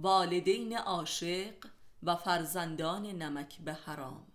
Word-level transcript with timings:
والدین 0.00 0.76
عاشق 0.76 1.54
و 2.02 2.16
فرزندان 2.16 3.06
نمک 3.06 3.58
به 3.60 3.72
حرام. 3.72 4.26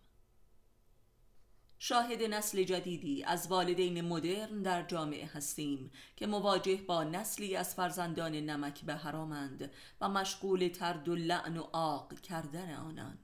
شاهد 1.80 2.24
نسل 2.24 2.64
جدیدی 2.64 3.24
از 3.24 3.48
والدین 3.48 4.02
مدرن 4.02 4.62
در 4.62 4.84
جامعه 4.84 5.26
هستیم 5.26 5.92
که 6.16 6.28
مواجه 6.28 6.76
با 6.76 7.04
نسلی 7.04 7.56
از 7.56 7.76
فرزندان 7.76 8.32
نمک 8.32 8.82
به 8.82 8.96
حرامند 8.96 9.72
و 10.02 10.10
مشغول 10.10 10.68
ترد 10.68 11.10
و 11.10 11.16
لعن 11.16 11.58
و 11.58 11.68
آق 11.72 12.20
کردن 12.20 12.74
آنان. 12.74 13.18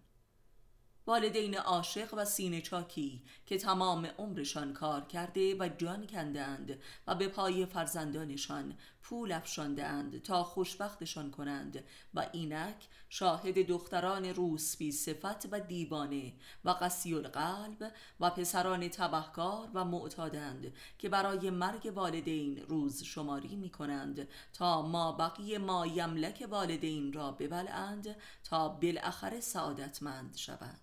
والدین 1.08 1.58
عاشق 1.58 2.14
و 2.14 2.26
سینه 2.26 2.62
چاکی 2.62 3.24
که 3.46 3.58
تمام 3.58 4.06
عمرشان 4.06 4.74
کار 4.74 5.06
کرده 5.06 5.56
و 5.60 5.70
جان 5.78 6.08
کندند 6.08 6.82
و 7.08 7.16
به 7.16 7.28
پای 7.28 7.66
فرزندانشان 7.66 8.78
پول 9.02 9.32
افشاندند 9.32 10.22
تا 10.22 10.44
خوشبختشان 10.44 11.32
کنند 11.32 11.84
و 12.14 12.30
اینک 12.32 12.88
شاهد 13.10 13.68
دختران 13.68 14.26
روسبی 14.26 14.92
صفت 14.92 15.54
و 15.54 15.60
دیوانه 15.60 16.34
و 16.66 16.70
قسی 16.70 17.14
القلب 17.14 17.94
و 18.20 18.30
پسران 18.30 18.88
تبهکار 18.88 19.70
و 19.74 19.86
معتادند 19.86 20.74
که 20.98 21.10
برای 21.10 21.50
مرگ 21.50 21.92
والدین 21.96 22.58
روز 22.58 23.04
شماری 23.04 23.56
می 23.56 23.70
کنند 23.70 24.28
تا 24.54 24.82
ما 24.82 25.12
بقیه 25.12 25.58
ما 25.58 25.88
یملک 25.88 26.48
والدین 26.52 27.14
را 27.14 27.32
ببلند 27.32 28.16
تا 28.44 28.70
بالاخره 28.70 29.40
سعادتمند 29.40 30.36
شوند. 30.36 30.80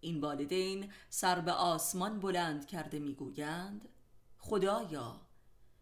این 0.00 0.20
والدین 0.20 0.92
سر 1.08 1.40
به 1.40 1.52
آسمان 1.52 2.20
بلند 2.20 2.66
کرده 2.66 2.98
می‌گویند 2.98 3.88
خدایا 4.38 5.20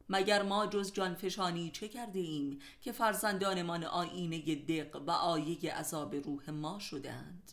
مگر 0.09 0.43
ما 0.43 0.67
جز 0.67 0.93
جانفشانی 0.93 1.71
چه 1.71 1.89
کرده 1.89 2.19
ایم 2.19 2.59
که 2.80 2.93
فرزندانمان 2.93 3.85
آینه 3.85 4.55
دق 4.55 5.03
و 5.07 5.11
آیه 5.11 5.75
عذاب 5.75 6.15
روح 6.15 6.51
ما 6.51 6.79
شدند 6.79 7.53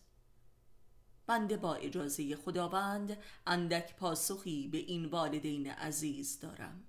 بنده 1.27 1.57
با 1.57 1.75
اجازه 1.75 2.35
خداوند 2.35 3.17
اندک 3.47 3.95
پاسخی 3.95 4.67
به 4.67 4.77
این 4.77 5.05
والدین 5.05 5.67
عزیز 5.67 6.39
دارم. 6.39 6.83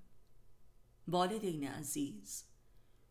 والدین 1.09 1.69
عزیز 1.69 2.44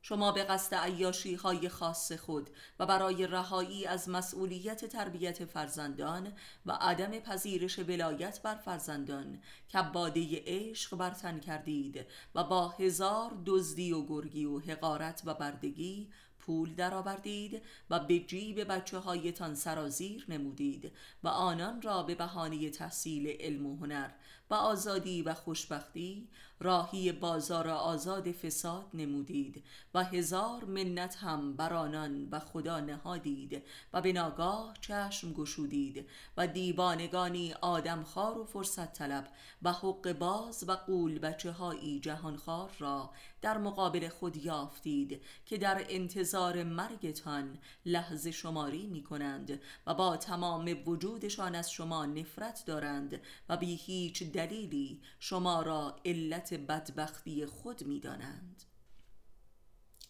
شما 0.07 0.31
به 0.31 0.43
قصد 0.43 0.75
عیاشی 0.75 1.35
های 1.35 1.69
خاص 1.69 2.11
خود 2.11 2.49
و 2.79 2.85
برای 2.85 3.27
رهایی 3.27 3.85
از 3.85 4.09
مسئولیت 4.09 4.85
تربیت 4.85 5.45
فرزندان 5.45 6.33
و 6.65 6.71
عدم 6.71 7.19
پذیرش 7.19 7.79
ولایت 7.79 8.41
بر 8.41 8.55
فرزندان 8.55 9.41
کباده 9.73 10.43
عشق 10.45 10.97
برتن 10.97 11.39
کردید 11.39 12.05
و 12.35 12.43
با 12.43 12.69
هزار 12.69 13.37
دزدی 13.45 13.93
و 13.93 14.05
گرگی 14.05 14.45
و 14.45 14.59
حقارت 14.59 15.21
و 15.25 15.33
بردگی 15.33 16.09
پول 16.39 16.75
درآوردید 16.75 17.61
و 17.89 17.99
به 17.99 18.19
جیب 18.19 18.63
بچه 18.63 18.97
هایتان 18.97 19.55
سرازیر 19.55 20.25
نمودید 20.29 20.91
و 21.23 21.27
آنان 21.27 21.81
را 21.81 22.03
به 22.03 22.15
بهانه 22.15 22.69
تحصیل 22.69 23.37
علم 23.39 23.65
و 23.65 23.77
هنر 23.77 24.09
و 24.49 24.53
آزادی 24.53 25.21
و 25.21 25.33
خوشبختی 25.33 26.27
راهی 26.59 27.11
بازار 27.11 27.67
آزاد 27.67 28.31
فساد 28.31 28.85
نمودید 28.93 29.63
و 29.93 30.03
هزار 30.03 30.65
منت 30.65 31.15
هم 31.15 31.55
بر 31.55 31.73
آنان 31.73 32.29
و 32.31 32.39
خدا 32.39 32.79
نهادید 32.79 33.63
و 33.93 34.01
به 34.01 34.13
ناگاه 34.13 34.73
چشم 34.81 35.33
گشودید 35.33 36.09
و 36.37 36.47
دیوانگانی 36.47 37.53
آدمخوار 37.53 38.37
و 38.37 38.45
فرصت 38.45 38.93
طلب 38.93 39.27
و 39.61 39.71
حق 39.71 40.13
باز 40.13 40.65
و 40.67 40.71
قول 40.71 41.19
بچه 41.19 41.51
هایی 41.51 41.99
جهانخوار 41.99 42.71
را 42.79 43.09
در 43.41 43.57
مقابل 43.57 44.07
خود 44.07 44.37
یافتید 44.37 45.21
که 45.45 45.57
در 45.57 45.85
انتظار 45.89 46.63
مرگتان 46.63 47.57
لحظه 47.85 48.31
شماری 48.31 48.87
می 48.87 49.03
کنند 49.03 49.61
و 49.87 49.93
با 49.93 50.17
تمام 50.17 50.75
وجودشان 50.85 51.55
از 51.55 51.71
شما 51.71 52.05
نفرت 52.05 52.63
دارند 52.65 53.21
و 53.49 53.57
بی 53.57 53.75
هیچ 53.75 54.23
دلیلی 54.35 55.01
شما 55.19 55.61
را 55.61 55.95
علت 56.05 56.53
بدبختی 56.53 57.45
خود 57.45 57.83
می 57.83 57.99
دانند. 57.99 58.63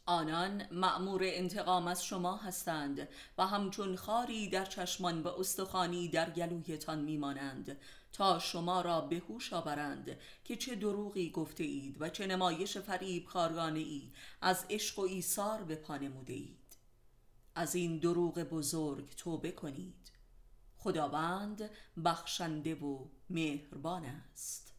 آنان 0.06 0.64
مأمور 0.72 1.22
انتقام 1.24 1.88
از 1.88 2.06
شما 2.06 2.38
هستند 2.38 3.08
و 3.38 3.48
همچون 3.48 3.96
خاری 3.96 4.50
در 4.50 4.66
چشمان 4.66 5.24
و 5.24 5.28
استخوانی 5.28 6.08
در 6.08 6.30
گلویتان 6.30 7.00
میمانند 7.00 7.78
تا 8.14 8.40
شما 8.40 8.82
را 8.82 9.02
به 9.02 9.22
هوش 9.30 9.54
آورند 9.54 10.18
که 10.44 10.56
چه 10.56 10.76
دروغی 10.76 11.30
گفته 11.30 11.64
اید 11.64 12.02
و 12.02 12.10
چه 12.10 12.28
نمایش 12.28 12.78
فریب 12.78 13.26
کارگانه 13.26 13.80
ای 13.80 14.12
از 14.42 14.66
عشق 14.70 15.00
و 15.00 15.02
ایثار 15.02 15.64
به 15.64 15.76
پا 15.76 15.98
نموده 15.98 16.34
اید 16.34 16.78
از 17.56 17.76
این 17.76 17.98
دروغ 17.98 18.40
بزرگ 18.40 19.16
توبه 19.16 19.52
کنید 19.52 20.15
خداوند 20.86 21.70
بخشنده 22.06 22.76
و 22.76 23.06
مهربان 23.30 24.06
است. 24.06 24.75